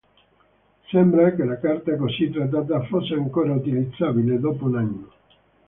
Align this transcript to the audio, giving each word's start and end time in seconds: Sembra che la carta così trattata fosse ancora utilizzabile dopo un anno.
Sembra 0.87 1.31
che 1.35 1.43
la 1.43 1.59
carta 1.59 1.95
così 1.95 2.31
trattata 2.31 2.81
fosse 2.85 3.13
ancora 3.13 3.53
utilizzabile 3.53 4.39
dopo 4.39 4.65
un 4.65 4.75
anno. 4.77 5.09